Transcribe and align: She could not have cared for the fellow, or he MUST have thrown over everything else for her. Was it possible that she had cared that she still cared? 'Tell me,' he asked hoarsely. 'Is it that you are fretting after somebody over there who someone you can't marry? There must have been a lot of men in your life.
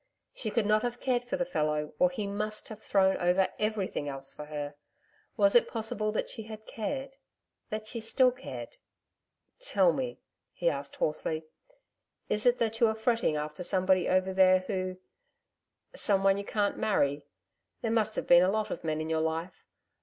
She 0.33 0.49
could 0.49 0.65
not 0.65 0.81
have 0.81 0.99
cared 0.99 1.23
for 1.25 1.37
the 1.37 1.45
fellow, 1.45 1.93
or 1.99 2.09
he 2.09 2.25
MUST 2.25 2.69
have 2.69 2.81
thrown 2.81 3.17
over 3.17 3.53
everything 3.59 4.09
else 4.09 4.33
for 4.33 4.45
her. 4.45 4.73
Was 5.37 5.53
it 5.53 5.67
possible 5.67 6.11
that 6.11 6.27
she 6.27 6.41
had 6.41 6.65
cared 6.65 7.17
that 7.69 7.85
she 7.85 7.99
still 7.99 8.31
cared? 8.31 8.77
'Tell 9.59 9.93
me,' 9.93 10.19
he 10.53 10.71
asked 10.71 10.95
hoarsely. 10.95 11.45
'Is 12.29 12.47
it 12.47 12.57
that 12.57 12.79
you 12.79 12.87
are 12.87 12.95
fretting 12.95 13.35
after 13.35 13.63
somebody 13.63 14.09
over 14.09 14.33
there 14.33 14.61
who 14.61 14.97
someone 15.95 16.35
you 16.37 16.45
can't 16.45 16.77
marry? 16.77 17.21
There 17.83 17.91
must 17.91 18.15
have 18.15 18.25
been 18.25 18.41
a 18.41 18.49
lot 18.49 18.71
of 18.71 18.83
men 18.83 19.01
in 19.01 19.09
your 19.11 19.21
life. 19.21 19.67